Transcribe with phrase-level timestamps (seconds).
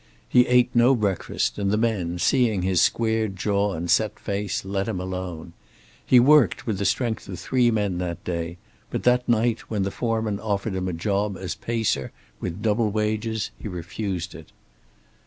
[0.27, 4.87] He ate no breakfast, and the men, seeing his squared jaw and set face, let
[4.87, 5.53] him alone.
[6.03, 8.57] He worked with the strength of three men that day,
[8.89, 13.51] but that night, when the foreman offered him a job as pacer, with double wages,
[13.59, 14.51] he refused it.